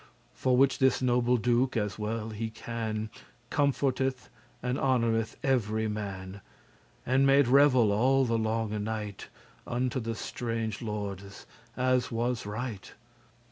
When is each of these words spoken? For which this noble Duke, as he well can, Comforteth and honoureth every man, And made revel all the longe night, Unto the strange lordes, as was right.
For 0.33 0.57
which 0.57 0.79
this 0.79 0.99
noble 0.99 1.37
Duke, 1.37 1.77
as 1.77 1.97
he 1.97 2.01
well 2.01 2.33
can, 2.55 3.11
Comforteth 3.51 4.31
and 4.63 4.79
honoureth 4.79 5.37
every 5.43 5.87
man, 5.87 6.41
And 7.05 7.23
made 7.23 7.47
revel 7.47 7.91
all 7.91 8.25
the 8.25 8.35
longe 8.39 8.71
night, 8.81 9.27
Unto 9.67 9.99
the 9.99 10.15
strange 10.15 10.81
lordes, 10.81 11.45
as 11.77 12.09
was 12.11 12.47
right. 12.47 12.93